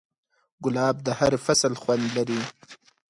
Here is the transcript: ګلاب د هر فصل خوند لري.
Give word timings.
ګلاب 0.63 0.95
د 1.05 1.07
هر 1.19 1.33
فصل 1.45 1.73
خوند 1.81 2.05
لري. 2.17 2.41